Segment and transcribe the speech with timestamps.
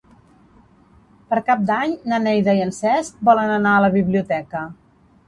[1.33, 4.65] Per Cap d'Any na Neida i en Cesc volen anar a la biblioteca.